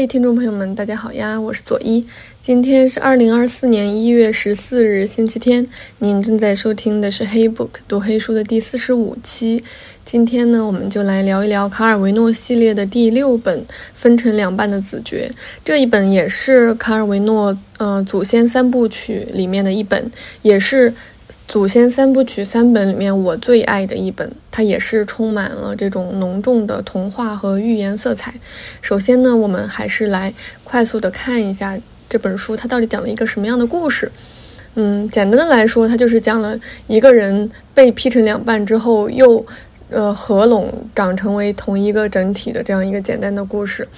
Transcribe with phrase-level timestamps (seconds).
[0.00, 2.02] 嘿，听众朋友们，大家好呀，我是左一。
[2.40, 5.66] 今天是二零二四年一月十四日，星期天。
[5.98, 9.62] 您正在收听的是《黑 book 读黑书》的第四十五期。
[10.02, 13.60] 今天呢，我们就来聊一聊卡尔维诺系列的第六本
[13.92, 15.30] 《分成两半的子爵》。
[15.62, 20.10] 这一本也是卡尔维诺呃祖先三部曲里面的一本，
[20.40, 20.94] 也是。
[21.50, 28.32] 祖先三部曲三本里面，我最爱的一本，它也是充满了这种浓重的童话和寓言色彩。
[28.80, 30.32] 首先呢，我们还是来
[30.62, 31.76] 快速的看一下
[32.08, 34.12] 这本书，它到底讲了一个什么样的故事。
[34.76, 39.44] 嗯，简单的来说，它就是讲了一个人被劈成两半之后，又
[39.88, 43.88] 呃合拢长成为同一个整体的这样一个简单的故事。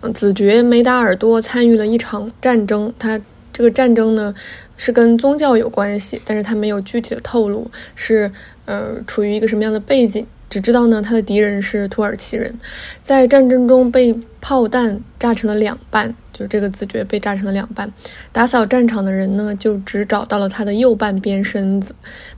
[0.00, 3.20] 嗯，子爵梅达尔多参与了一场战争，他
[3.52, 4.34] 这个战争呢。
[4.76, 8.30] 是跟宗教有关系，但是他没有具体的透露是
[8.64, 12.58] 呃处于一个什么样的背景，只知道呢他的敌人是土耳其人，
[13.00, 17.92] 在战争中被炮弹炸成了两半，就是这个自觉被炸成了两半。
[18.32, 21.94] 打扫战场的人呢就只找到了他的右半边身子，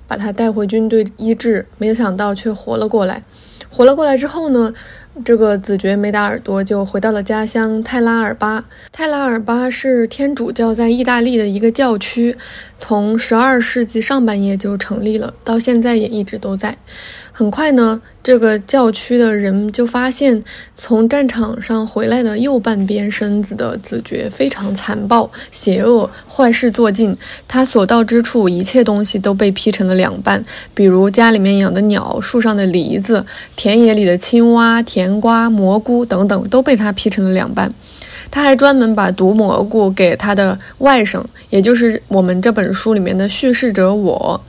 [0.07, 3.23] 把他带回军队医治，没有想到却活了过来。
[3.69, 4.73] 活了过来之后呢？
[5.25, 8.65] 这个子爵没打耳朵就回到了家乡泰拉尔巴。
[8.93, 12.37] 泰拉尔巴是天主教在意大利的一个教区，
[12.77, 16.77] 从十二世纪上半叶就成立了，到现在也一直都在。
[17.39, 20.43] 很快呢，这个教区的人就发现，
[20.75, 27.15] 从战场上回来的右半边身子的子爵非常残暴、邪恶、坏事做尽。
[27.47, 33.23] 他所到之处，一切东西都被劈成了两半，比如家里面养的鸟、树上的梨子、
[33.55, 37.71] 田野里的青蛙、甜瓜、蘑菇等等，都被他劈成了两半。
[38.31, 44.41] 他还专门把毒蘑菇给他的外甥，也就是我们这本书里面的叙事者我。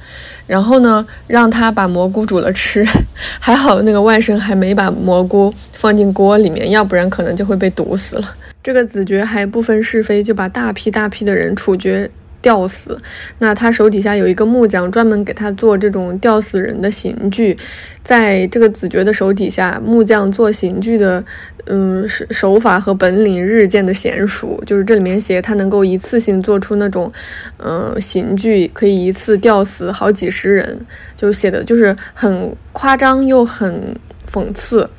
[0.47, 2.83] 然后呢，让他把蘑菇煮了吃，
[3.39, 8.35] 还好那个外甥还没把蘑菇放进锅里面，要不然可能就会被毒死了。
[8.63, 12.09] 这个子爵还不分是非，就把大批大批的人处决。
[12.39, 12.97] 吊死，
[13.39, 17.57] 那他手底下有一个木匠，专门给他做这种吊死人的刑具。
[18.03, 21.21] 在这个子爵的手底下，木匠做刑具的，
[21.69, 24.61] 嗯，手手法和本领日渐的娴熟。
[24.65, 27.11] 就是这里面写他能够一次性做出那种，
[27.57, 30.79] 嗯，刑具可以一次吊死好几十人，
[31.15, 33.95] 就写的就是很夸张又很
[34.31, 34.89] 讽刺。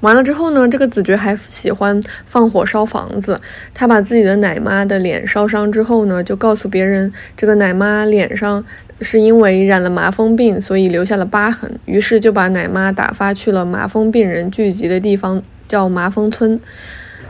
[0.00, 3.40] 完了之后呢，这个子爵还喜欢放火烧房子。
[3.72, 8.62] 他把自己的奶妈的脸烧伤之后呢，就告诉别人，这个奶妈脸上
[9.00, 11.78] 是因为染了麻风病，所以留下了疤痕。
[11.86, 15.42] 于是就把奶妈打发去了麻风病人聚集的地方，
[15.74, 16.60] 叫麻风村。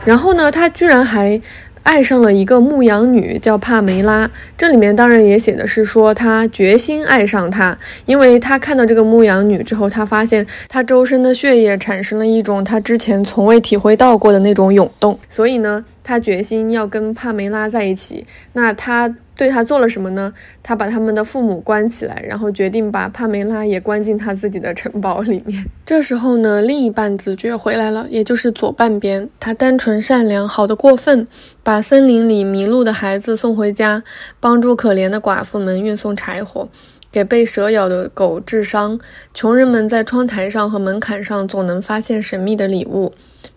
[0.05, 1.41] 然后呢，他居然还。
[1.85, 4.27] 爱上了一个牧羊女，叫帕梅拉。
[4.57, 18.25] 这里面当然也写的是说他决心爱上她，因为他看到这个牧羊女之后，他发现她周身的血液产生了一种他之前从未体会到过的那种涌动，所以呢，他决心要跟帕梅拉在一起。
[18.53, 19.15] 那他。
[19.35, 20.31] 对他做了什么呢？
[20.63, 25.65] 他把他们的父母关起来，然后决定把帕梅拉也关进他自己的城堡里面。
[25.85, 29.29] 这时候呢，另一半子爵回来了，也就是左半边。
[29.39, 31.27] 他单纯善良，好的过分，
[31.61, 34.03] 把森林里迷路的孩子送回家，
[34.39, 36.69] 帮助可怜的寡妇们运送柴火，
[37.11, 38.97] 给被蛇咬的狗治伤。
[39.33, 43.13] 穷人们在窗台上和门槛上总能发现神秘的礼物。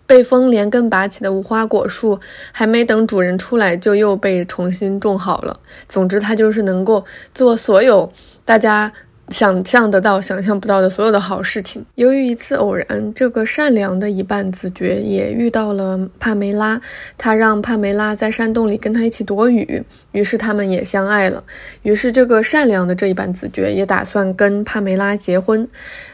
[0.09, 2.19] 被风连根拔起的无花果树，
[2.51, 5.59] 还没等主人出来，就又被重新种好了。
[5.87, 8.11] 总之，它就是能够做所有
[8.43, 8.91] 大家。
[9.29, 11.85] 想象得到、想象不到的所有的好事情。
[11.95, 16.81] 由于一次偶然，这个善良的一半子爵也遇到了帕梅拉，
[17.17, 21.43] 他让帕梅拉在山洞里跟他一起躲雨，于是他们也相爱了。
[21.83, 25.67] 于是，这个善良的这一半子爵也打算跟帕梅拉结婚。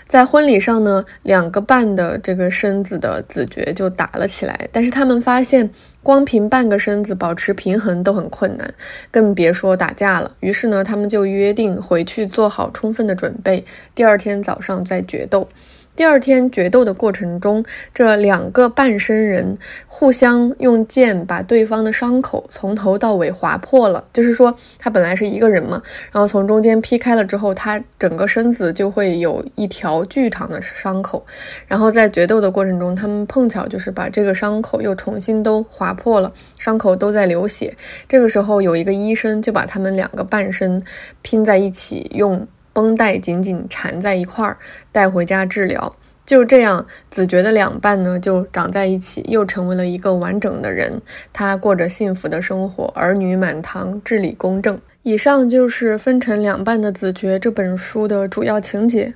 [0.08, 5.70] 在婚礼上呢，两个半的这个身子的子爵就打了起来，但是他们发现。
[6.06, 8.72] 光凭半个身子保持平衡都很困难，
[9.10, 10.32] 更别说打架了。
[10.40, 13.66] 于是呢，他们就约定回去做好充分的准备，
[13.96, 15.50] 第二天早上再决斗。
[15.96, 17.64] 第二天决斗的过程中，
[17.94, 19.58] 这两个半身人
[19.88, 24.04] 互相用剑把对方的伤口从头到尾划破了。
[24.12, 25.82] 就是说，他本来是一个人嘛，
[26.12, 31.26] 然后从中间劈开了之后，他整个身子就会有一条巨长的伤口。
[31.68, 37.76] 然后在决斗的过程中，他们碰巧就是把这个伤口又重新都划破了，伤口都在流血。
[38.08, 40.84] 这个时候，有一个医生就把他们两个半身
[41.22, 42.46] 拼在一起，用。
[42.76, 44.58] 绷带紧紧缠在一块儿，
[44.92, 45.96] 带回家治疗。
[46.26, 51.02] 就这样，子爵的两半呢就长在一起，又成为了一个完整的人。
[51.32, 54.78] 他过着幸福的生活，儿女满堂，治理公正。
[55.04, 59.14] 以上就是分成两半的子爵这本书的主要情节。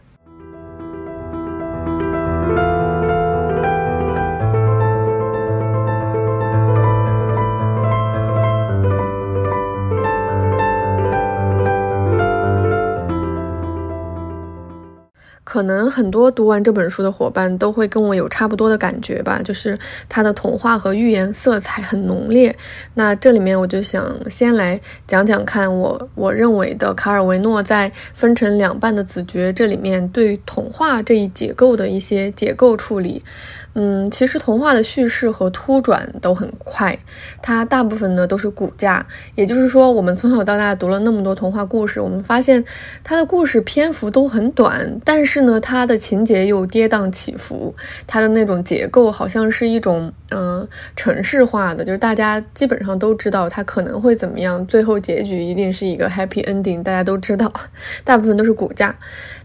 [15.59, 19.77] 可能很多读完这本书的伙伴都会跟我有差不多的感觉吧，就是
[20.07, 22.55] 它的童话和寓言色彩很浓烈。
[22.93, 33.21] 那这里面我就想先来讲讲看，我我认为的卡尔维诺在分成两半的子爵这里面对童话这一结构的一些结构处理。
[33.73, 36.97] 嗯，其实童话的叙事和突转都很快，
[37.41, 39.05] 它大部分呢都是骨架，
[39.35, 42.65] 也就是说，我们从小到大读了那么多童话故事，我们发现
[43.03, 47.73] 它的故事篇幅都很短，但是呢，它的情节又跌宕起伏，
[48.07, 57.53] 它的那种结构好像是一种嗯程式化的，就是大家基本上都知道它可能会怎么样，最后结局一定是一个 happy ending，大家都知道，
[58.03, 58.95] 大部分都是骨架，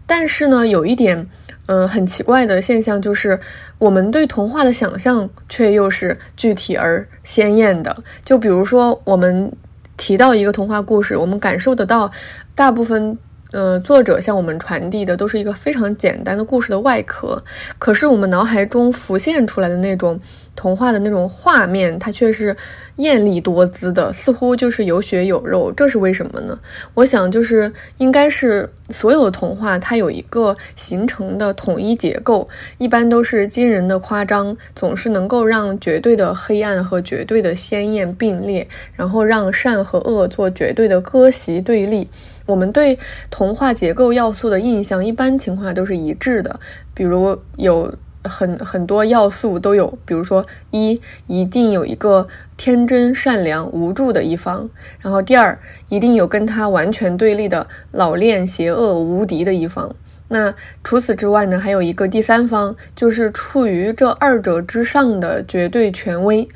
[0.07, 1.27] 但是呢，有一点。
[1.67, 3.39] 嗯，很奇怪的现象就是，
[3.77, 7.95] 我们对童话的想象却又是具体而鲜艳的。
[8.23, 9.51] 就比如说，我们
[9.97, 12.11] 提到一个童话故事，我们感受得到，
[12.53, 13.17] 大部分。
[13.55, 17.41] 呃，作者向我们传递的都是一个非常简单的故事的外壳，
[17.79, 20.19] 可是我们脑海中浮现出来的那种
[20.57, 22.53] 童话的那种画面，它却是
[22.97, 25.71] 艳丽多姿的，似乎就是有血有肉。
[25.71, 26.59] 这是为什么呢？
[26.95, 32.45] 我想就是应该是所有的童话它有一个形成的统一结构，
[32.77, 38.67] 一般都是惊人的夸张，总是能够让绝对的黑暗和绝对的鲜艳并列，
[38.97, 42.09] 然后让善和恶做绝对的割席对立。
[42.45, 42.97] 我们对
[43.29, 46.59] 童话结构要素的印象，一般情况下都是一致的。
[46.93, 47.93] 比如有
[48.23, 52.27] 很很多要素都有，比如说一一定有一个
[52.57, 54.69] 天真善良无助的一方，
[54.99, 55.57] 然后第二
[55.89, 59.95] 一定有跟他完全对立的老练邪恶无敌的一方。
[60.27, 66.47] 那除此之外呢，还有一个第三方，就是处于这二者之上的绝对权威。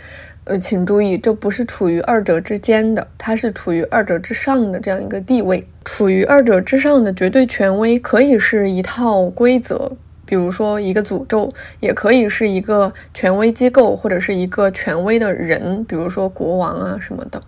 [0.46, 5.68] 呃，请注意，这不是处于二者之间的，它是处于二者之上的这样一个地位。
[5.86, 9.92] 处于二者之上的绝对权威，可以是一套规则，
[10.26, 17.42] 比如说一个诅咒，也可以是一个权威机构，或者是一个权威的人，比如说国王啊什么的。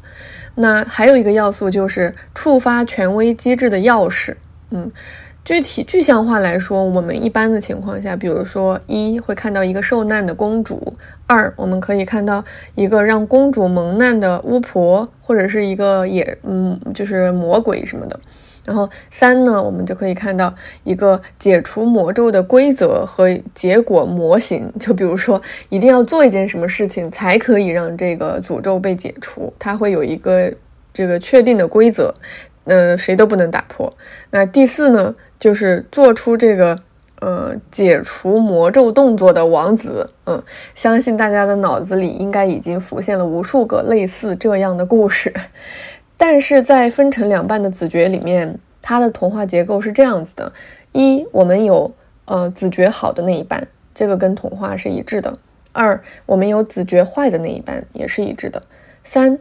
[0.55, 4.35] 那还有一个要素就是触发权威机制的钥匙，
[4.69, 4.91] 嗯。
[5.43, 10.93] 具体具象化来说，我们一般的情况下，比如说一会看到一个受难的公主，
[11.25, 12.43] 二我们可以看到
[12.75, 18.19] 一个让公主蒙难的巫婆，或者是一个也嗯就是魔鬼什么的。
[18.63, 20.53] 然后三呢，我们就可以看到
[20.83, 30.53] 一个解除魔咒的规则和结果模型，就比如说一定要做一件什么事情才可以让这个诅咒被解除，它会有一个
[30.93, 32.13] 这个确定的规则。
[32.65, 33.91] 呃，谁都不能打破。
[34.29, 36.77] 那第四呢，就是做出这个
[37.19, 40.09] 呃解除魔咒动作的王子。
[40.25, 40.41] 嗯，
[40.75, 45.33] 相信大家的脑子里应该已经浮现了无数个类似这样的故事。
[46.17, 50.53] 但是在分成两半的子爵里面，它的童话结构是这样子的：
[50.91, 51.91] 一，我们有
[52.25, 55.33] 呃子爵好的那一半，这个跟童话是一致的；
[55.71, 58.61] 二，我们有子爵坏的那一半，也是一致的；
[59.03, 59.39] 三。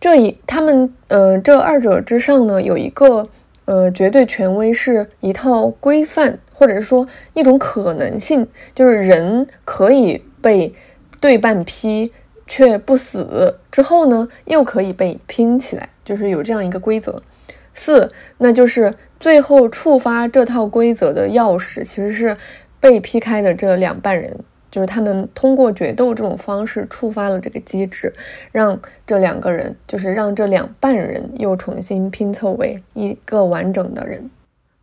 [0.00, 3.28] 这一，他们，呃，这二者之上呢，有一个，
[3.64, 10.72] 呃，绝对权威，是一套规范，或者是说一种可能性，就是人可以被
[11.20, 12.12] 对半劈
[12.46, 17.20] 却不死，之后呢，又可以被拼起来，就是有这样一个规则。
[17.74, 22.36] 四，那就是最后触发这套规则的钥匙，其实是
[22.78, 24.38] 被劈开的这两半人。
[24.70, 28.12] 就是他们通过决斗这种方式触发了这个机制，
[28.52, 34.30] 让这两个人，就是让这两半人又重新拼凑为一个完整的人。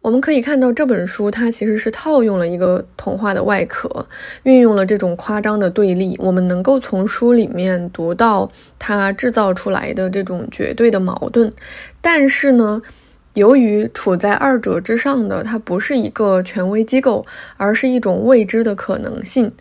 [0.01, 4.07] 我们可以看到这本书，它其实是套用了一个童话的外壳，
[4.43, 6.15] 运用了这种夸张的对立。
[6.19, 11.51] 我们能够从书里面读到它制造出来的这种绝对的矛盾，
[12.01, 12.83] 但是呢，
[13.35, 17.25] 由于处在二者之上的它不是一个权威机构，
[17.55, 19.51] 而是一种未知的可能性。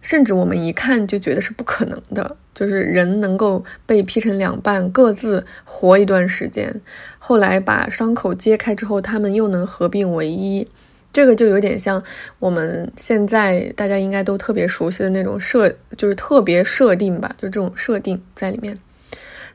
[0.00, 6.72] 甚至我们一看就觉得是不可能的，就是人能够被劈成两半，各自活一段时间，
[7.18, 10.66] 后来把伤口揭开之后，他们又能合并为一，
[11.12, 12.00] 这个就有点像
[12.38, 18.78] 我们现在大家应该都特别熟悉的那种设，就是特别设定吧，就这种设定在里面。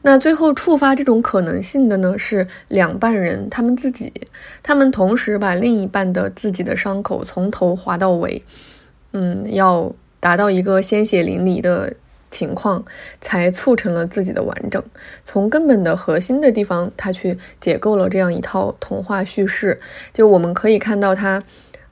[0.03, 4.13] 那最后触发这种可能性的呢，是两半人他们自己，
[4.61, 8.43] 他们同时把另一半的自己的伤口从头划到尾，
[9.13, 9.91] 嗯，要。
[10.23, 11.93] 达到一个鲜血淋漓的
[12.31, 12.81] 情况，
[13.19, 14.81] 才促成了自己的完整。
[15.25, 19.77] 从根本的核心的地方，他去解构了这样一套童话叙事。
[20.13, 21.43] 就我们可以看到，它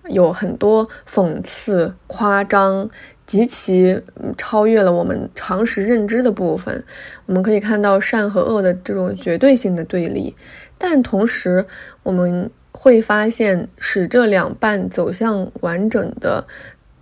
[0.08, 2.90] 有很多讽刺、夸张，
[3.26, 4.02] 极其
[4.38, 6.84] 超越了我们常识认知的部分。
[7.26, 10.36] 我们可以看到善和恶的这种绝对性的对立，
[10.78, 11.66] 但同时，
[12.04, 16.46] 我们会发现，使这两半走向完整的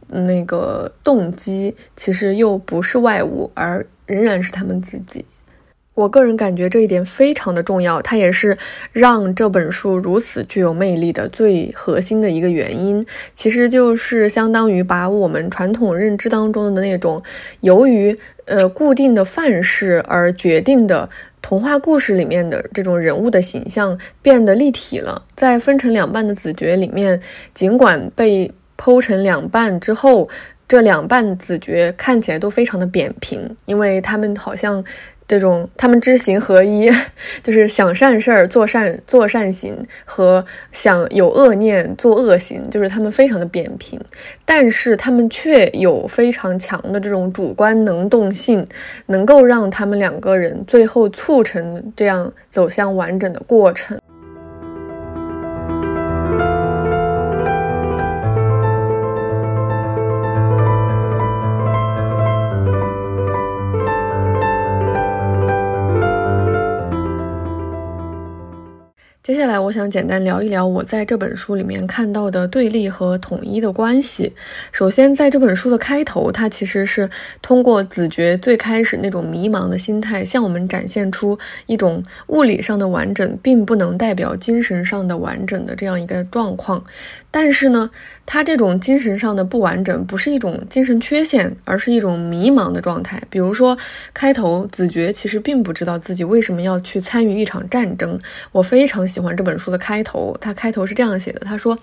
[0.08, 5.26] 那个动机，其实又不是外物，而仍然是他们自己。
[6.00, 8.58] 我个人感觉这一点非常的重要，它也是
[8.94, 13.06] 让这本书如此具有魅力的最核心的一个原因。
[13.36, 17.22] 其实就是相当于把我们传统认知当中的那种
[17.60, 21.10] 由于呃固定的范式而决定的
[21.41, 25.22] 童话故事里面的这种人物的形象变得立体了。
[25.36, 27.20] 在分成两半的子爵里面，
[27.53, 30.29] 尽管被剖成两半之后，
[30.65, 34.82] 这两半子爵看起来都非常的扁平，因为他们好像。
[35.30, 36.90] 这种他们知行合一，
[37.44, 44.02] 就是想善事儿做善做善行和想有恶念做恶行，就是他们非常的扁平，
[44.44, 48.66] 但是他们却有非常强的这种主观能动性，
[49.06, 54.00] 能够让他们两个人最后促成这样走向完整的过程。
[69.60, 74.34] 我想简单聊一聊我在这本书里面看到的对立和统一的关系。
[74.72, 77.10] 首先，在这本书的开头，它其实是
[77.42, 86.84] 通过子爵最开始那种迷茫的心态，向我们展现出一种物理上的完整，并不能代表精神上的完整的这样一个状况。
[87.32, 87.92] 但是呢，
[88.26, 93.22] 他这种精神上的不完整，不是一种精神缺陷，而是一种迷茫的状态。
[93.30, 93.78] 比如说，
[94.14, 98.20] 开头子爵其实并不知道自己为什么要去参与一场战争。
[98.52, 101.78] 我非常喜欢这本书的开头，他开头是这样写的：他说，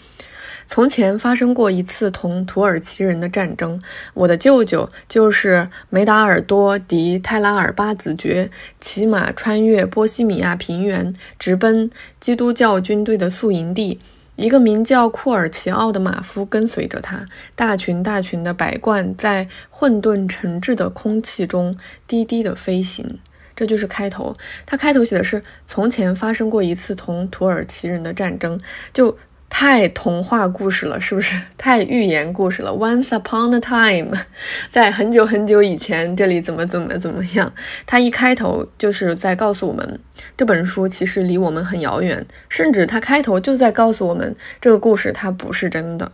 [0.66, 3.80] 从前发生过一次同土耳其人的战争，
[4.14, 8.50] 我的舅舅就是梅达尔多·迪泰拉尔巴子爵，
[8.80, 11.88] 骑马穿越波西米亚平原，直奔
[12.18, 14.00] 基督教军队的宿营地。
[14.36, 21.76] 一个名叫库尔奇奥的马夫跟随着他，大群大群的白鹳在混沌沉滞的空气中
[22.06, 23.18] 低低的飞行。
[23.56, 24.36] 这就是开头。
[24.64, 28.60] 他开头写的是：从前发生过一次同土耳其人的战争，
[28.92, 29.18] 就。
[29.48, 31.40] 太童话故事了，是不是？
[31.56, 32.70] 太寓言故事了。
[32.70, 34.14] Once upon a time，
[34.68, 37.50] 在很久很久以前，这里怎么怎么怎么样？
[37.86, 39.98] 他一开头就是在告诉我们，
[40.36, 46.12] 这本书其实离我们很遥远，甚至他开头就在告诉我们，这个故事它不是真的。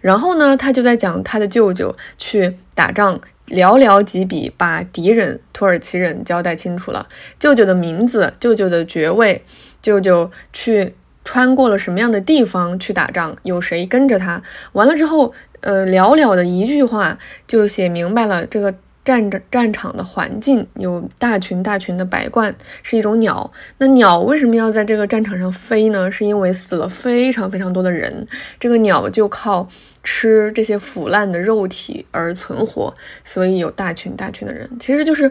[0.00, 7.06] 然后呢，他就在讲他的舅舅去打仗，寥寥几笔把敌人土耳其人交代清楚了，
[7.38, 9.44] 舅舅的名字、舅舅的爵位、
[9.82, 10.94] 舅舅去。
[11.28, 13.36] 穿过了什么样的地方去打仗？
[13.42, 14.42] 有谁跟着他？
[14.72, 20.66] 完了之后，呃，寥寥的一句话就写明白了这个战战场的环境。
[20.76, 22.50] 有大群大群的白鹳，
[22.82, 23.52] 是一种鸟。
[23.76, 26.10] 那鸟为什么要在这个战场上飞呢？
[26.10, 28.26] 是因为死了非常非常多的人，
[28.58, 29.68] 这个鸟就靠
[30.02, 34.66] 吃这些腐烂的肉体而存活，所以有大群大群的人。
[34.80, 35.30] 其实就是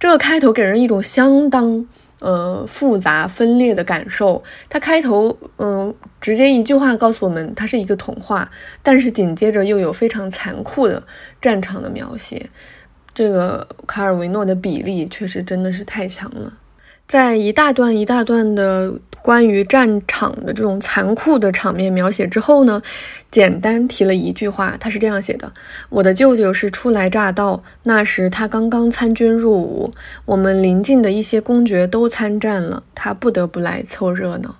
[0.00, 1.86] 这个开头给人一种相当。
[2.20, 4.42] 呃，复杂分裂的感受。
[4.68, 8.50] 它开头，嗯，直接一句话告诉我们它是一个童话，
[8.82, 11.02] 但是紧接着又有非常残酷的
[11.40, 12.50] 战场的描写。
[13.14, 16.58] 这个卡尔维诺的比例确实真的是太强了，
[17.08, 18.94] 在一大段一大段的。
[19.20, 22.80] 关于战场的这种残酷的场面描写之后呢，
[23.30, 25.52] 简单提了一句话，他是这样写的
[25.90, 29.92] ：“我的舅舅是初来乍到，那时他刚刚参军入伍，
[30.24, 34.56] 我们邻近的一些公爵都参战了，他不得不来凑热闹。”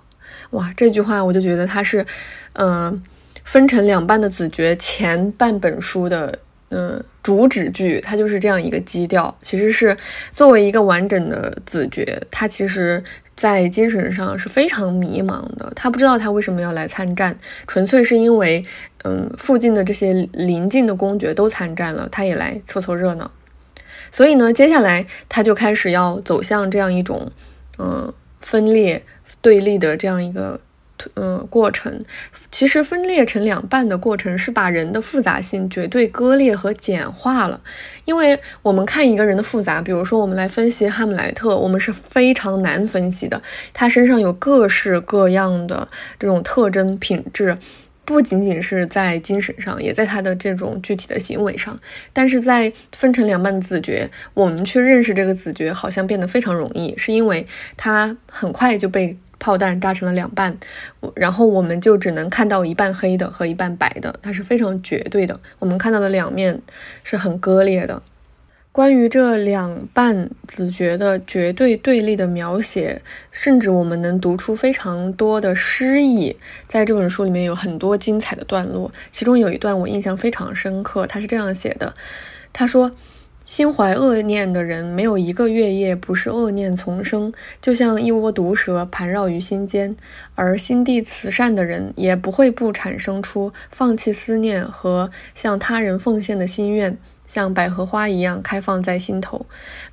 [0.51, 2.05] 哇，这句话我就觉得他是，
[2.53, 3.01] 嗯，
[3.45, 6.37] 分成两半的子爵前半本书的。
[6.69, 9.97] 嗯，主旨句它就是这样一个基调，其实是
[10.31, 13.03] 作为一个完整的子爵，他其实
[13.35, 17.35] 在精神上是非常迷茫的，他不知道他为什么要来参战，
[17.65, 18.63] 纯粹是因为，
[19.03, 23.31] 嗯，附近的这些邻近的公爵都参战了，他也来凑凑热闹，
[24.11, 27.31] 所以呢，接下来他就开始要走向这样一种，
[27.79, 29.03] 嗯，分裂
[29.41, 30.59] 对立的这样一个。
[31.15, 32.03] 嗯，过程
[32.51, 37.59] 其实分裂成两半的过程是把人的复杂性绝对割裂和简化了。
[38.05, 43.41] 因为我们看一个人的复杂，比如说我们来分析哈姆莱特，我们是非常难分析的。
[43.73, 45.87] 他身上有各式各样的
[46.17, 47.55] 这种特征品质，
[48.03, 51.79] 不仅仅是在精神上，也在他的这种具体的行为上。
[52.11, 57.45] 但是在分成两半的子爵，我们去认识这个子爵，好像变得非常容易，是因为
[57.77, 59.15] 他很快就被。
[59.39, 60.55] 炮弹炸成了两半，
[61.15, 65.39] 然后我们就只能看到一半黑的和一半白的，它是非常绝对的。
[65.57, 66.61] 我们看到的两面
[67.03, 68.03] 是很割裂的。
[68.71, 76.35] 关于这两半子爵的绝对对立的描写，甚至我们能读出非常多的诗意。
[76.67, 81.93] 在这本书里面有很多精彩的段落，其中有一段我印象非常深刻，他是这样写的：
[82.53, 82.91] 他说。
[83.49, 89.95] 心怀恶念的人，没有一个月夜不是恶念丛生，就像一窝毒蛇盘绕于心间；
[90.35, 99.43] 而心地慈善的人，也不会不产生出放弃思念和向他人奉献的心愿，像百合花一样开放在心头。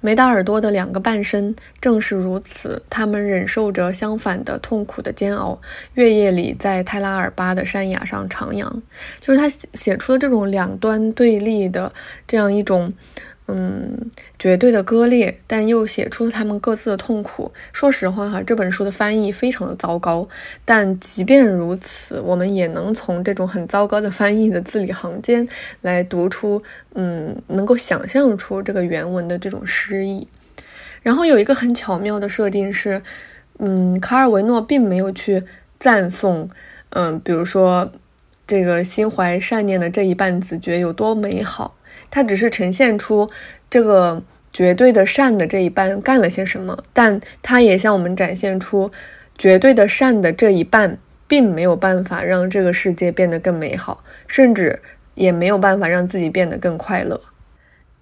[0.02, 5.58] 梅达尔多的两个半身正是如此，他们忍受着相反的痛苦的煎熬，
[5.94, 8.82] 月夜里在泰拉尔巴的山崖上徜徉。
[9.18, 11.90] 就是他写出的这种两端对立的
[12.28, 12.92] 这样一种。
[13.48, 14.10] 嗯，
[14.40, 17.52] 绝对的割裂，但又写出了他们各自的痛苦。
[17.72, 20.28] 说实话哈，这本书的翻译非常的糟糕，
[20.64, 25.46] 但即便如此，我们也能从这种很糟糕的翻译的字里行间
[25.82, 26.60] 来读出，
[26.94, 30.26] 嗯，能够想象出这个原文的这种诗意。
[31.04, 33.00] 然后有一个很巧妙的设定是，
[33.60, 35.44] 嗯，卡尔维诺并没有去
[35.78, 36.50] 赞颂，
[36.90, 37.92] 嗯，比如说
[38.44, 41.75] 这个心怀善念的这一半子爵有多美好。
[42.10, 43.28] 它只是呈现出
[43.68, 44.22] 这个
[44.52, 48.90] 绝对的善的这一半干了些什么，但它也向我们展现出
[49.36, 50.98] 绝对的善的这一半
[51.28, 54.80] 并没有办法让这个世界变得更美好，甚至
[55.14, 57.20] 也没有办法让自己变得更快乐。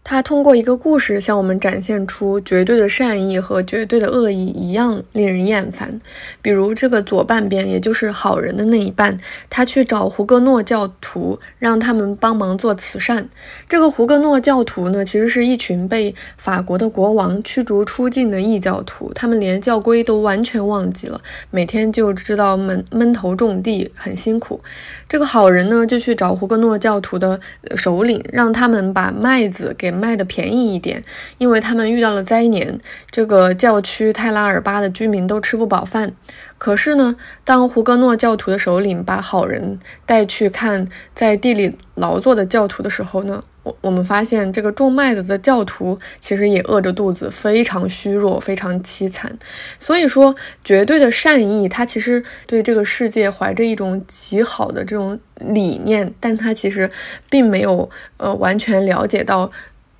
[0.04, 5.98] 他通过一个故事向我们展现出绝对的善意和绝对的恶意一样令人厌烦。
[6.42, 9.18] 比如这个左半边，也就是好人的那一半，
[9.48, 13.26] 他去找胡格诺教徒，让他们帮忙做慈善。
[13.66, 21.18] 这个胡格诺教徒呢，其实是一群被法国的国王驱逐出境的异教徒，他们连教规都完全忘记了，
[21.50, 24.60] 每天就知道闷闷头种地，很辛苦。
[25.08, 27.40] 这个好人呢，就去找胡格诺教徒的
[27.74, 31.02] 首领，让他们把麦子给卖的便宜一点，
[31.38, 32.78] 因为他们遇到了灾年，
[33.10, 36.12] 这个教区泰拉尔巴的居民都吃不饱饭。
[36.58, 43.44] 可是呢，当胡格诺教徒的首领把好人带去看在地里劳作的教徒的时候呢？
[43.64, 49.38] 我我们发现，这个种麦子的教徒其实也饿着肚子，非常虚弱，非常凄惨。
[49.78, 56.90] 所以说，绝对的善意，他其实对这个世界怀着一种极好的这种理念，但他其实
[57.30, 59.50] 并没有呃完全了解到。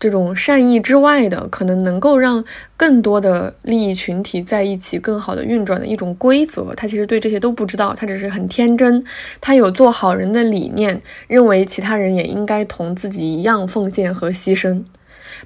[0.04, 2.44] 这种善意之外的，可能能够让
[2.76, 9.02] 更多的利益群体在一起更好的运转的一种规则，他其实对这些都不知道，他只是很天真，
[9.40, 14.82] 他有做好人的理念，认为其他人也应该同自己一样奉献和牺牲。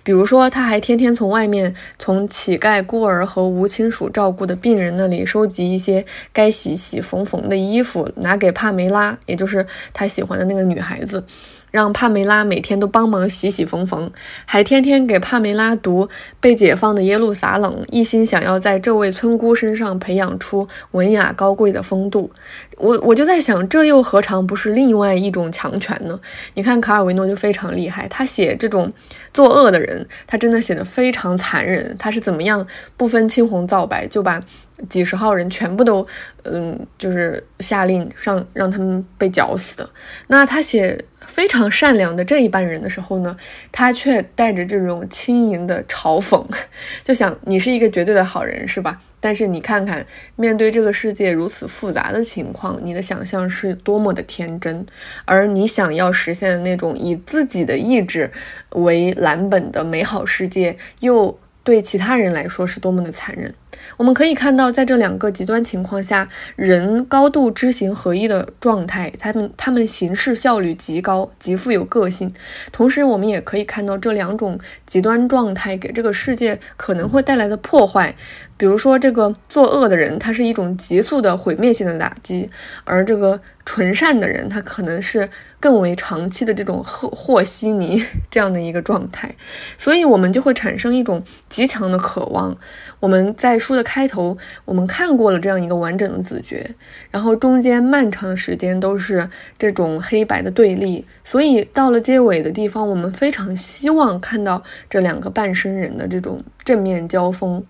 [0.03, 11.23] 比如说，他还天天从外面从乞丐、孤儿和无亲属照顾的病人那里收集一些该洗洗缝缝的衣服，拿给帕梅拉，也就是他喜欢的那个女孩子。
[11.71, 14.11] 让帕梅拉每天都帮忙洗洗缝缝，
[14.45, 16.09] 还天天给帕梅拉读
[16.41, 22.31] 被解放的耶路撒冷，一心想要在这位村姑身上培养出文雅高贵的风度。
[22.77, 26.19] 我我就在想，这又何尝不是另外一种强权呢？
[26.55, 28.93] 你看卡尔维诺就非常厉害，他写这种
[29.35, 31.95] 作恶的人，他真的写的非常残忍。
[31.99, 32.65] 他是怎么样
[32.97, 34.41] 不分青红皂白就把
[34.89, 36.07] 几十号人全部都，
[36.45, 39.91] 嗯，就是下令上让他们被绞死的？
[40.29, 41.05] 那他写。
[41.39, 43.37] 非常善良的这一半人的时候呢，
[43.71, 46.45] 他却带着这种轻盈的嘲讽，
[47.05, 49.01] 就想你是一个绝对的好人，是吧？
[49.21, 54.85] 但是你看看，面对这个世界如此复杂的情况，你的想象是多么的天真，
[55.25, 58.29] 而你想要实现的那种以自己的意志
[58.71, 63.55] 为蓝本的美好世界，又对其他人来说是多么的残忍。
[63.97, 72.33] 我们可以看到，在这两个极端情况下，人高度知行合一的状态，他们他们行事效率极高，极富有个性。
[72.71, 78.15] 同时，我们也可以看到这两种极端状态给这个世界可能会带来的破坏。
[78.57, 82.49] 比如说，这个作恶的人，他是一种急速的毁灭性的打击；
[82.83, 85.29] 而这个纯善的人，他可能是
[85.61, 89.33] 更为长期的这种和和稀泥这样的一个状态。
[89.77, 92.57] 所以，我们就会产生一种极强的渴望。
[92.99, 96.69] 我们在书的开头，我们看过了这样一个完整的子爵，
[97.11, 107.65] 然后中间漫长的时间都是这种黑白的对立，所以到了结尾的地方，我们非常希望看到这两个半生人的这种正面交锋。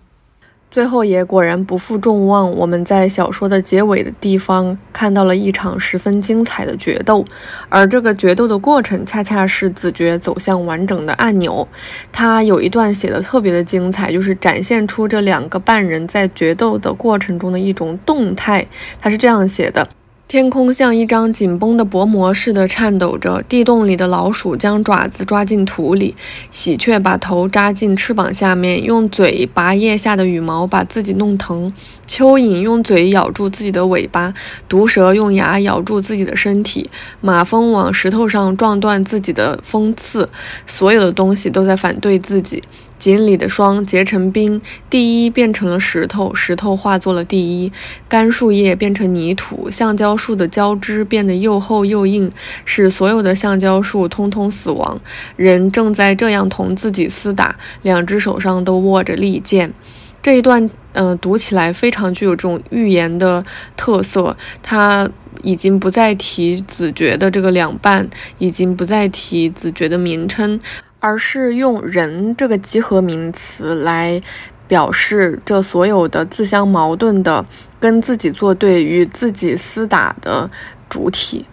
[0.71, 7.25] 最后也果然不负众望，我们在小说的结尾的地方看到了一场十分精彩的决斗，
[7.69, 11.67] 而这个决斗的过程恰恰是子爵走向完整的按钮。
[12.11, 18.67] 他有一段写的特别的精彩，就是展现出这两个半人在决斗的过程中的一种动态。
[19.01, 19.89] 他是这样写的。
[20.29, 26.15] 天空像一张紧绷的薄膜似的颤抖着，地洞里的老鼠将爪子抓进土里，
[26.51, 31.73] 喜鹊把头扎进翅膀下面，用嘴拔腋下的羽毛，把自己弄疼；
[32.07, 34.31] 蚯蚓用嘴咬住自己的尾巴，
[34.67, 40.29] 毒蛇用牙咬住自己的身体，马蜂往石头上撞断自己的锋刺，
[40.67, 42.61] 所有的东西都在反对自己。
[42.99, 47.71] 井里的霜结成冰，第一变成了石头，石头化作了第一。
[48.07, 52.29] 干树叶变成泥土，橡胶树的胶枝变得又厚又硬，
[52.65, 54.99] 使所有的橡胶树通通死亡。
[55.37, 59.73] 人正在这样同自己厮打，两只手上都握着利剑。
[60.21, 63.45] 这一段，嗯，读起来非常具有这种寓言的
[63.77, 64.35] 特色。
[64.61, 65.09] 他
[65.43, 70.59] 已经不再提子爵的这个两半，已经不再提子爵的名称。
[70.99, 74.21] 而是用“人”这个集合名词来
[74.67, 77.45] 表示这所有的自相矛盾的、
[77.79, 80.49] 跟自己作对、与自己厮打的
[80.89, 81.45] 主体。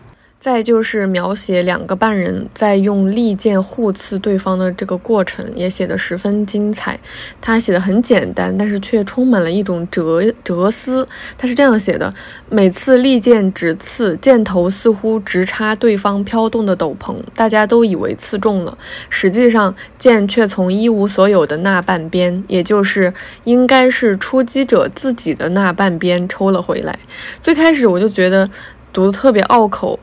[0.47, 7.01] 再就是描写两个半人在用利剑互刺对方的这个过程，也写得十分精彩。
[7.41, 11.05] 他写的很简单，但是却充满了一种哲哲思。
[11.37, 12.15] 他是这样写的：
[12.49, 18.79] 每次利剑直刺，箭头似乎直插对方飘动的斗篷，大家都以为刺中了，
[19.11, 26.97] 实际上剑却从一无所有的那半边，也就是应该是出击者自己的那半边抽了回来。
[27.43, 28.49] 最开始我就觉得
[28.93, 29.99] 读的特别拗口。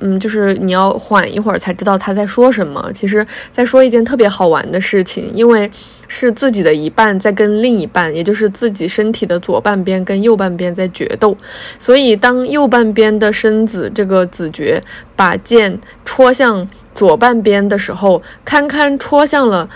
[0.00, 2.90] 嗯，就是你要缓一会儿才知道他在说什么。
[2.92, 5.70] 其实，在说一件特别好玩的事情，因为
[6.08, 11.36] 是自己的一半在跟另一半，也就是自己身体的左半边跟右半边在决斗。
[11.78, 14.82] 所以，当右半边的身子这个子爵
[15.14, 19.68] 把剑戳向左半边的时候，堪堪戳向了。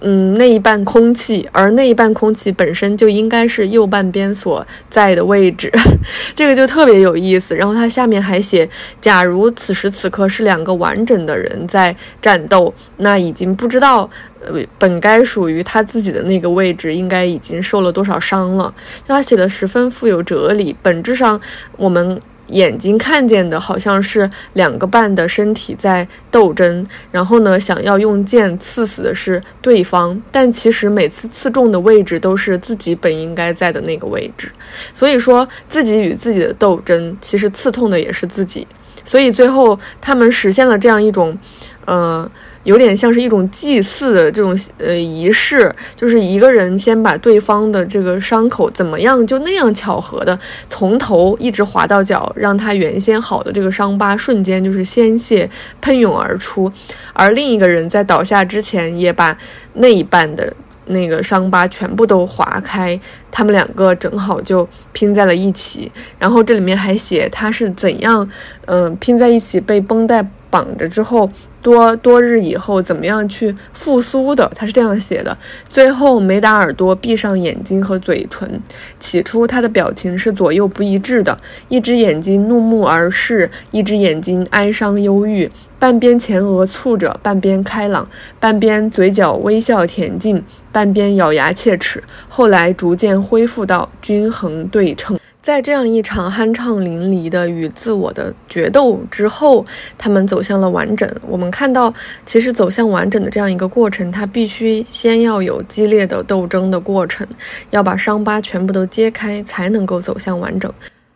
[0.00, 5.70] 嗯，那一半空气，而那一半空气本身就应该是右半边所在的位置，
[6.34, 7.54] 这个就特别有意思。
[7.54, 8.68] 然后他下面还写，
[9.00, 14.08] 假如此时此刻是两个完整的人在战斗，那已经不知道，
[14.40, 18.72] 呃，本该属于他自己的那个位置应该已经受了多少伤了。
[19.06, 21.40] 他写的十分富有哲理，本质上
[21.76, 22.20] 我们。
[22.50, 34.50] 眼睛看见的好像是两个半的身体在斗争，然后呢，想要用剑刺死的是对方，但其实每次刺中的位置都是自己本应该在的那个位置，
[34.92, 38.66] 所以说自己与自己的斗争，其实刺痛的也是自己，
[39.04, 41.36] 所以最后他们实现了这样一种，
[41.84, 42.30] 呃。
[42.70, 56.70] 有点像是一种祭祀的这种呃仪式，就是一个人先把对方的这个伤口怎么样，就那样巧合的从头一直划到脚，让他原先好的这个伤疤瞬间就是鲜血喷涌而出，
[57.12, 59.36] 而另一个人在倒下之前也把
[59.72, 60.54] 那一半的
[60.86, 62.98] 那个伤疤全部都划开，
[63.32, 65.90] 他们两个正好就拼在了一起。
[66.20, 68.28] 然后这里面还写他是怎样，
[68.66, 71.30] 嗯，拼在一起被绷带绑着之后。
[71.62, 74.50] 多多日以后怎么样去复苏的？
[74.54, 75.36] 他是这样写的：
[75.68, 78.58] 最后梅达尔多闭上眼睛和嘴唇。
[78.98, 88.08] 起初他的表情是左右不一致的，一只眼睛怒目而视，一只眼睛哀伤忧郁，半边前额蹙着，半边开朗，
[88.38, 92.02] 半边嘴角微笑恬静，半边咬牙切齿。
[92.30, 95.20] 后来逐渐恢复到均衡对称。
[95.42, 99.64] 在这样一场酣畅淋漓的与自我的决斗之后，
[99.96, 101.10] 他们走向了完整。
[101.26, 101.92] 我们看到，
[102.26, 107.26] 其实走向完整的这样一个过程，它必须先要有激烈的斗争的过程，
[107.70, 110.70] 要把伤疤全部都揭开，才能够走向完整。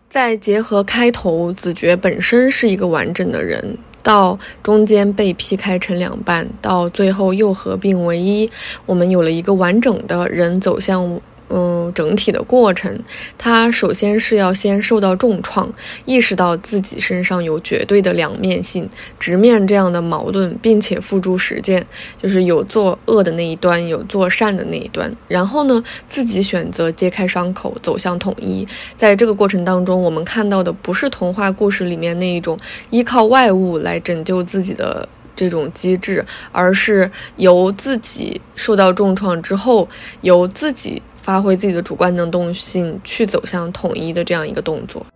[0.08, 8.50] 再结合开头，子爵本身是一个完整的人，到中间被劈开成两半，到最后又合并为一，
[8.86, 11.20] 我们有了一个完整的人走向。
[11.56, 12.98] 嗯，整体的过程，
[13.38, 15.72] 他首先是要先受到重创，
[16.04, 18.90] 意识到自己身上有绝对的两面性，
[19.20, 21.86] 直面这样的矛盾，并且付诸实践，
[22.20, 25.08] 就是有作恶的那一端，有做善的那一端。
[25.28, 28.66] 然后呢，自己选择揭开伤口，走向统一。
[28.96, 32.58] 在这个过程当中，我们看到的不是童话故事里面那一种
[32.90, 39.88] 依靠外物来拯救自己的这种机制，而是由自己受到重创之后，
[40.22, 41.00] 由自己。
[41.24, 45.06] 发挥自己的主观能动性，去走向统一的这样一个动作。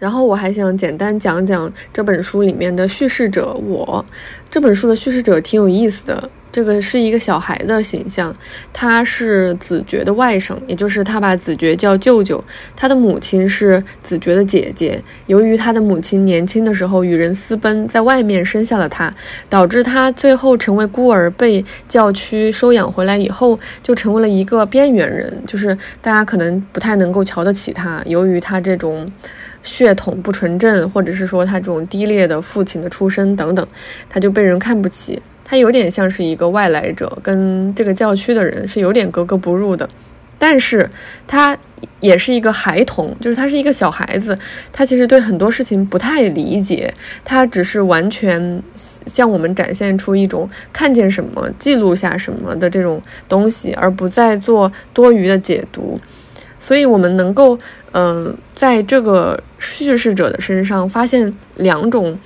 [0.00, 4.04] 然后我还想简单讲讲这本书里面的叙事者我。
[4.50, 6.28] 这本书的叙事者挺有意思的。
[6.52, 8.32] 这个是一个小孩的形象，
[8.74, 12.44] 他是子爵的外甥，也就是他把子爵叫舅舅。
[12.76, 15.02] 他的母亲是子爵的姐姐。
[15.26, 19.10] 由于他的母亲年轻的时候与人私奔，在外面生下了他，
[19.48, 28.02] 导致他最后成为孤儿，被教区收养回来以后，就成为了一个边缘人，就是大家可能不太能够瞧得起他。
[28.04, 29.08] 由于他这种
[29.62, 33.66] 血统不纯正，或者是说他这种低劣的父亲的出身等等，
[34.10, 35.22] 他就被人看不起。
[35.52, 39.86] 他有点像是一个外来者，跟这个教区的人是有点格格不入的，
[40.38, 40.88] 但是
[41.26, 41.54] 他
[42.00, 44.38] 也是一个孩童，就是他是一个小孩子，
[44.72, 46.90] 他其实对很多事情不太理解，
[47.22, 48.62] 他只是完全
[49.04, 56.00] 向我们展现出一种看见什么记录下什么的这种东西，而不再做多余的解读，
[56.58, 57.58] 所以我们能够，
[57.92, 62.18] 嗯，在这个叙事者的身上发现两种。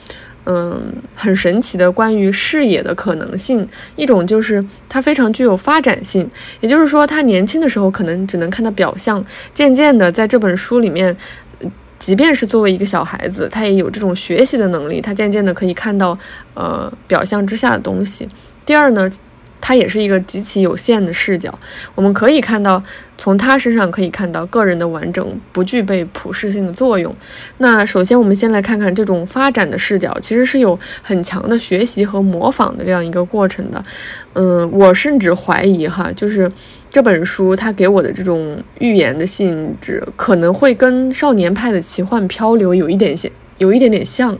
[0.46, 6.28] 嗯，很神奇的关于视野的可能性，一种就是他非常具有发展性，
[6.60, 11.16] 也就是说，他年轻的时候可能只能看到表象，渐渐的在这本书里面，
[11.98, 16.18] 即便是作为一个小孩子，他也有这种学习的能力，他渐渐的可以看到
[16.54, 18.28] 呃表象之下的东西。
[18.64, 19.10] 第二呢。
[19.60, 21.56] 它也是一个极其有限的视角，
[21.94, 22.80] 我们可以看到，
[23.18, 27.12] 从他身上可以看到个人的完整不具备普适性的作用。
[27.58, 33.82] 那首先，我们先来看看这种发展的视角，其实是有很强的学习和模仿的这样一个过程的。
[34.34, 36.50] 嗯，我甚至怀疑哈，就是
[36.90, 43.30] 这本书它给我的这种预言的性质，可能会跟《少年派的奇幻漂流》有一点像。
[43.58, 44.36] 有一点点像，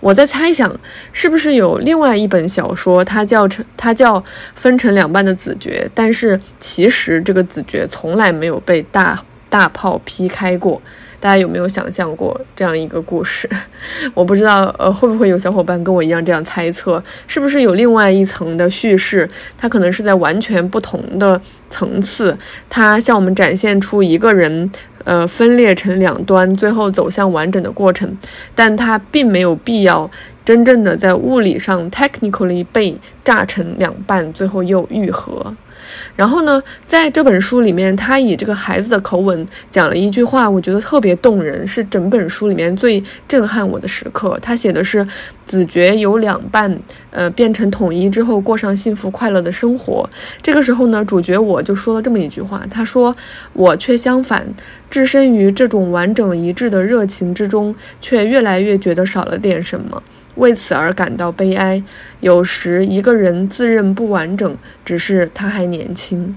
[0.00, 0.74] 我在猜想，
[1.12, 4.22] 是不是有另外一本小说，它叫成它叫
[4.54, 10.80] 分成两半的子爵，但是其实这个子爵从来没有被大大炮劈开过。
[11.18, 13.46] 大家有没有想象过这样一个故事？
[14.14, 17.02] 我不知道，呃，会不会有小伙伴跟我一样这样猜测？
[17.26, 19.28] 是不是有另外一层的叙事？
[19.58, 22.34] 它可能是在完全不同的层次，
[22.70, 24.70] 它向我们展现出一个人。
[25.04, 28.16] 呃，分裂成两端，最后走向完整的过程，
[28.54, 30.10] 但它并没有必要
[30.44, 35.54] 真正的在物理上 technically 被炸成两半，最后又愈合。
[36.16, 44.38] 然后呢，在这本书里面，他以这个孩子的口吻讲了一句话，我觉得特别动人，是整本书里面最震撼我的时刻。
[44.42, 45.06] 他写的是
[45.44, 46.78] 子爵由两半，
[47.10, 50.08] 呃，变成统一之后，过上幸福快乐的生活。
[50.42, 53.14] 这个时候呢，主角我就说了这么一句话，他说
[53.52, 54.46] ：“我却相反，
[54.88, 60.02] 置身于这种完整一致的热情之中，却越来越觉得少了点什么。”
[60.40, 61.82] 为此而感到悲哀。
[62.20, 66.34] 有时一个人自认不完整，只是他还年轻。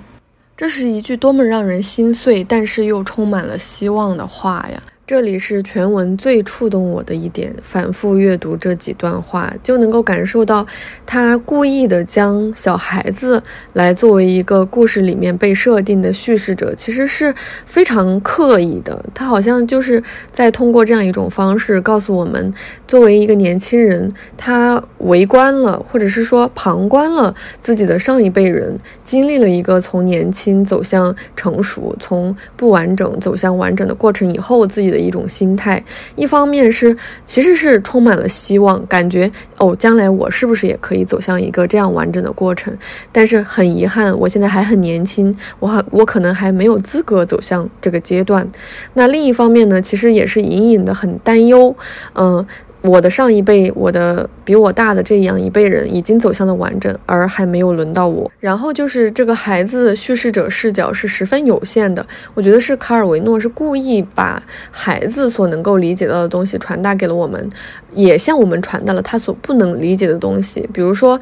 [0.56, 4.82] 这是一句多么让人心碎，但是又充满了希望的话呀！
[5.06, 10.66] 这里是全文最触动我的一点，反复阅读这几段话，就能够感受到
[11.06, 17.36] 他故意的将小孩子来作为一个故事里面被设定的叙事者，其实是
[17.66, 19.04] 非常刻意的。
[19.13, 22.54] 他好像就是在通过这样一种方式告诉我们，
[22.88, 34.92] 作为一个年轻人，他围观了，或者是说旁观了自己的上一辈人经历了一个从年轻走向成熟，从不完整走向完整的过程以后，自己。
[34.93, 35.84] 的一种心态，
[36.15, 42.71] 一方面是其实是充满了希望，感觉哦，将来我是不是也可以走向一个这样完整的过程？
[43.12, 48.47] 但是很遗憾，我现在还很年轻，我很我可能还没有资格走向这个阶段。
[48.93, 51.75] 那另一方面呢，其实也是隐隐的很担忧，
[52.13, 52.45] 嗯。
[52.84, 58.30] 我的上一辈，我的比我大的这样一辈人已经走向了完整，而还没有轮到我。
[58.41, 67.50] 然后就是这个孩子叙事者视角是十分有限的，我觉得是卡尔维诺是故意把孩子所能够理解到的东西传达给了我们，
[67.93, 71.19] 也向我们传达了他所不能理解的东西，比如说。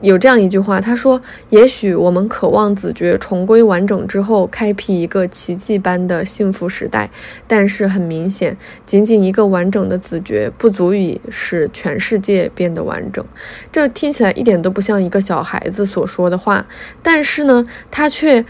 [0.00, 7.10] 有这样一句话，他说：“也许我们渴望子爵重归完整之后，开辟一个奇迹般的幸福时代，
[7.46, 8.56] 但是很明显，
[8.86, 13.24] 仅仅一个完整的子爵不足以使全世界变得完整。”
[13.72, 16.64] 这听起来一点都不像一个小孩子所说的话，
[17.02, 18.44] 但是呢，他却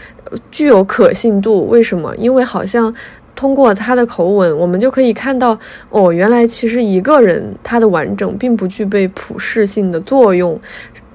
[0.51, 1.67] 具有可信度。
[1.67, 2.15] 为什么？
[2.17, 2.93] 因为好像。
[3.39, 5.57] 通过他的口吻，我们就可以看到，
[5.89, 10.59] 哦，原来其实一个人他的完整并不具备普适性的作用，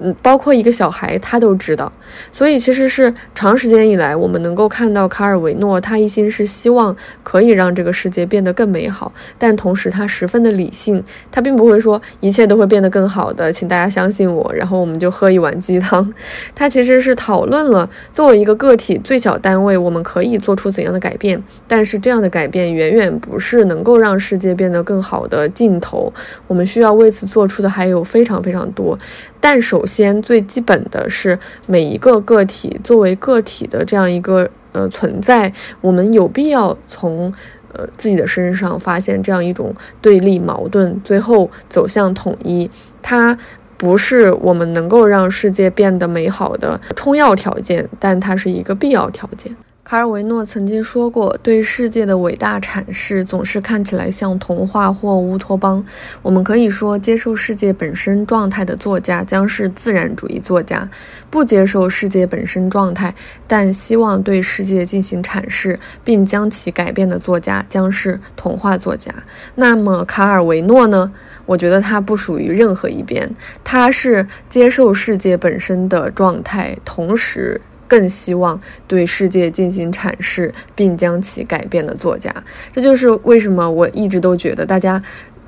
[0.00, 1.92] 嗯，包括一个小孩他都知道。
[2.32, 16.12] 所以其实是长时间以来，我们能够看到卡尔维诺他一心是希望可以让这个世界变得更美好，但同时他十分的理性，他并不会说一切都会变得更好的，请大家相信我，然后我们就喝一碗鸡汤。
[16.54, 22.14] 他其实是讨论了作为一个个体最小单位，我们可以做出怎样的改变，但是这样。
[22.24, 26.10] 的改变远远不是能够让世界变得更好的尽头。
[26.46, 28.96] 我们需要为此做出的还有非常非常多。
[29.40, 37.32] 但首先最基本的是，每一个个体作为个体的这样一个呃存在，我们有必要从
[37.72, 42.70] 呃自己的身上发现这样一种对立矛盾，最后走向统一。
[43.00, 43.38] 它。
[43.76, 49.54] 不是我们能够让世界变得美好的充要条件，但它是一个必要条件。
[49.84, 55.84] 卡尔维诺曾经说过：“对世界的伟大阐释总是看起来像童话或乌托邦。”
[56.22, 60.88] 我们可以说，接受世界本身状态的作家将是自然主义作家；
[61.28, 63.14] 不接受世界本身状态，
[63.46, 69.14] 但希望对世界进行阐释并将其改变的作家将是童话作家。
[69.54, 71.12] 那么，卡尔维诺呢？
[71.44, 73.30] 我觉得他不属于任何一边，
[73.62, 77.60] 他是接受世界本身的状态，同时。
[77.86, 82.32] 更希望对世界进行阐释并将其改变的作家，
[82.72, 85.02] 这就是为什么我一直都觉得大家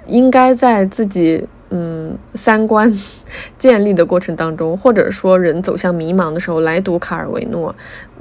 [0.07, 2.93] 应该在自己嗯三观
[3.59, 7.75] 建立的过程当中，或者说人走向迷茫的时候来读卡尔维诺。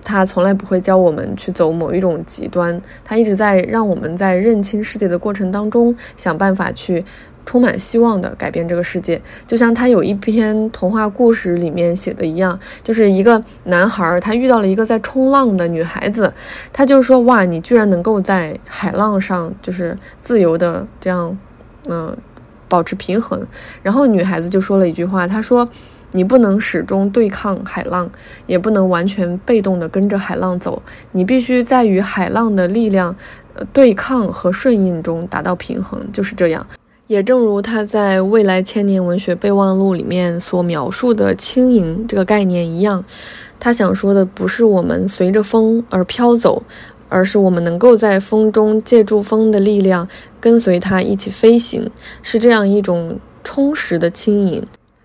[0.04, 7.04] 他从来不会教我们去走某一种极端，他一直在让我们在认清世界的过程当中想办法去。
[7.46, 16.34] 充满希望的改变这个世界，就像他有一篇童话故事里面写的一样，就是一个男孩，他遇到了一个在冲浪的女孩子，
[16.74, 21.38] 他就说：“哇，你居然能够在海浪上就是自由的这样，
[21.88, 22.18] 嗯，
[22.68, 23.46] 保持平衡。”
[23.84, 25.68] 然后女孩子就说了一句话，她说
[26.12, 28.10] ：“你不能始终对抗海浪，
[28.48, 30.82] 也不能完全被动的跟着海浪走，
[31.12, 33.16] 你必须在与海浪的力量，
[33.54, 36.66] 呃，对抗和顺应中达到平衡。”就是这样。
[37.08, 43.06] 也正如他在《未来千年文学备忘录》里面所描述的“轻盈”这个概念一样，
[43.60, 46.64] 他想说的不是我们随着风而飘走，
[47.08, 50.08] 而是我们能够在风中借助风的力量，
[50.40, 51.92] 跟随它一起飞行，
[52.24, 54.64] 是这样一种充实的轻盈。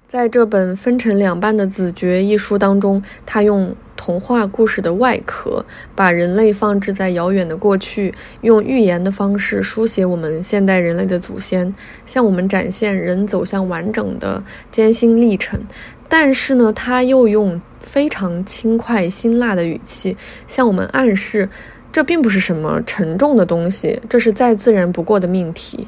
[0.09, 3.75] 在这本分成两半的《子爵》一书当中，他用。
[4.01, 5.63] 童话故事的外壳，
[5.95, 11.71] 把人类放置在遥远的过去，用寓言的方式书写我们现代人类的祖先，
[12.07, 15.61] 向我们展现人走向完整的艰辛历程。
[16.09, 20.17] 但是呢，他又用非常轻快辛辣的语气
[20.49, 21.47] 向我们暗示，
[21.93, 25.87] 这并不是什么沉重的东西，这是再自然不过的命题。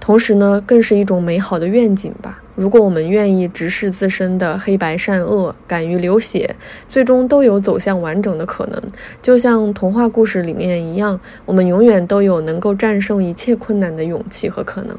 [0.00, 2.41] 同时呢，更是一种美好的愿景吧。
[2.54, 6.54] 如果我们愿意直视自身的黑白善恶，敢于流血，
[6.86, 8.82] 最终都有走向完整的可能。
[9.22, 14.96] 就像童话故事里面一样，我们永远都有能够战胜一切困难的勇气和可能。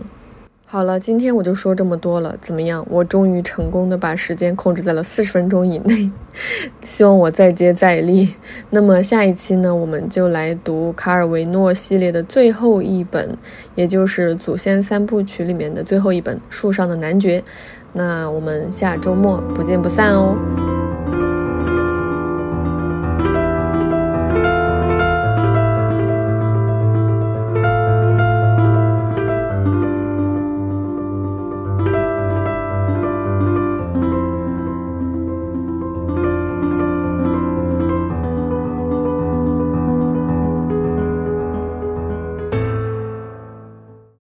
[0.74, 2.84] 好了，今天我就说这么多了，怎么样？
[2.90, 6.10] 我终于成功的把时间控制在了四十分钟以内，
[6.82, 8.34] 希望我再接再厉。
[8.72, 13.38] 那么下一期呢，我们就来读卡尔维诺系列的最后一本，
[13.76, 17.40] 也就是《祖先三部曲》里面的最后一本《树上的男爵》。
[17.94, 20.73] 那我们下周末不见不散哦。